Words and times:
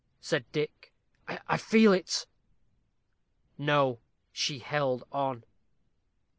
said 0.19 0.51
Dick. 0.51 0.91
"I 1.27 1.57
feel 1.57 1.93
it" 1.93 2.25
No, 3.59 3.99
she 4.31 4.57
held 4.57 5.03
on. 5.11 5.43